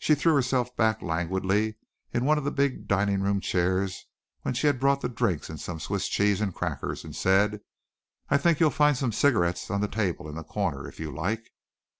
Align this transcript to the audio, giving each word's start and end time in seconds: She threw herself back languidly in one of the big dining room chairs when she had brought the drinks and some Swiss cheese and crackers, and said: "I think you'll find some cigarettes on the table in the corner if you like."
She 0.00 0.16
threw 0.16 0.34
herself 0.34 0.76
back 0.76 1.00
languidly 1.00 1.76
in 2.12 2.24
one 2.24 2.38
of 2.38 2.42
the 2.42 2.50
big 2.50 2.88
dining 2.88 3.20
room 3.20 3.38
chairs 3.40 4.06
when 4.42 4.52
she 4.52 4.66
had 4.66 4.80
brought 4.80 5.00
the 5.00 5.08
drinks 5.08 5.48
and 5.48 5.60
some 5.60 5.78
Swiss 5.78 6.08
cheese 6.08 6.40
and 6.40 6.52
crackers, 6.52 7.04
and 7.04 7.14
said: 7.14 7.60
"I 8.28 8.36
think 8.36 8.58
you'll 8.58 8.70
find 8.70 8.96
some 8.96 9.12
cigarettes 9.12 9.70
on 9.70 9.80
the 9.80 9.86
table 9.86 10.28
in 10.28 10.34
the 10.34 10.42
corner 10.42 10.88
if 10.88 10.98
you 10.98 11.14
like." 11.14 11.52